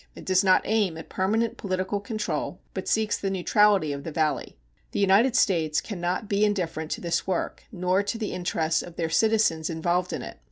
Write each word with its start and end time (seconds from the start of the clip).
It 0.15 0.25
does 0.25 0.43
not 0.43 0.63
aim 0.65 0.97
at 0.97 1.09
permanent 1.09 1.57
political 1.57 1.99
control, 1.99 2.59
but 2.73 2.87
seeks 2.87 3.19
the 3.19 3.29
neutrality 3.29 3.93
of 3.93 4.03
the 4.03 4.11
valley. 4.11 4.57
The 4.93 4.99
United 4.99 5.35
States 5.35 5.79
can 5.79 6.01
not 6.01 6.27
be 6.27 6.43
indifferent 6.43 6.89
to 6.93 7.01
this 7.01 7.27
work 7.27 7.65
nor 7.71 8.01
to 8.01 8.17
the 8.17 8.33
interests 8.33 8.81
of 8.81 8.95
their 8.95 9.09
citizens 9.11 9.69
involved 9.69 10.11
in 10.11 10.23
it. 10.23 10.39